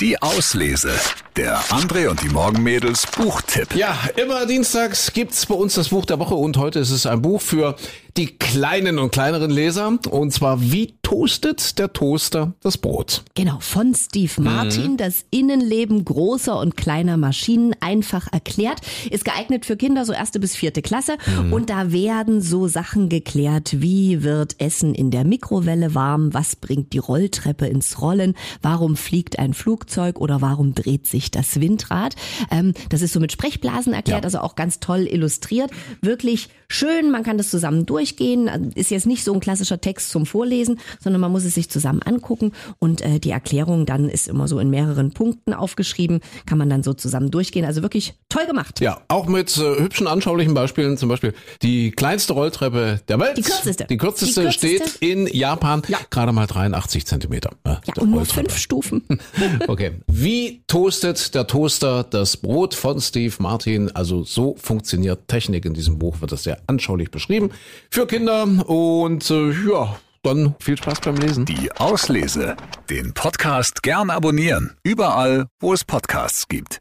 [0.00, 0.98] Die Auslese.
[1.36, 3.76] Der André und die Morgenmädels Buchtipp.
[3.76, 7.22] Ja, immer dienstags gibt's bei uns das Buch der Woche und heute ist es ein
[7.22, 7.76] Buch für
[8.16, 9.96] die kleinen und kleineren Leser.
[10.10, 13.22] Und zwar Wie toastet der Toaster das Brot?
[13.34, 19.76] Genau, von Steve Martin, das Innenleben großer und kleiner Maschinen einfach erklärt, ist geeignet für
[19.76, 21.16] Kinder so erste bis vierte Klasse.
[21.52, 26.92] Und da werden so Sachen geklärt, wie wird Essen in der Mikrowelle warm, was bringt
[26.92, 32.14] die Rolltreppe ins Rollen, warum fliegt ein Flugzeug oder warum dreht sich das Windrad.
[32.50, 34.24] Ähm, das ist so mit Sprechblasen erklärt, Ja.
[34.24, 35.70] also auch ganz toll illustriert.
[36.00, 38.72] Wirklich schön, man kann das zusammen durchgehen.
[38.74, 42.00] Ist jetzt nicht so ein klassischer Text zum Vorlesen, sondern man muss es sich zusammen
[42.02, 46.70] angucken und äh, die Erklärung dann ist immer so in mehreren Punkten aufgeschrieben, kann man
[46.70, 47.64] dann so zusammen durchgehen.
[47.64, 48.80] Also wirklich toll gemacht.
[48.80, 53.36] Ja, auch mit äh, hübschen anschaulichen Beispielen, zum Beispiel die kleinste Rolltreppe der Welt.
[53.36, 53.86] Die kürzeste.
[53.90, 54.86] Die kürzeste, Die kürzeste.
[54.88, 55.98] steht in Japan Ja.
[56.10, 57.50] gerade mal 83 Zentimeter.
[57.64, 59.02] Äh, Ja, und nur fünf Stufen.
[59.68, 59.92] Okay.
[60.06, 63.90] Wie toastet der Toaster das Brot von Steve Martin?
[63.94, 67.50] Also so funktioniert Technik in diesem Buch, wird das sehr anschaulich beschrieben
[67.90, 71.46] für Kinder und äh, ja, dann viel Spaß beim Lesen.
[71.46, 72.56] Die Auslese.
[72.90, 74.76] Den Podcast gern abonnieren.
[74.82, 76.78] Überall, wo es Podcasts gibt.